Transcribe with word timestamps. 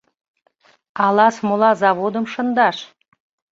Ала 1.05 1.27
смола 1.35 1.71
заводым 1.81 2.25
шындаш? 2.33 2.77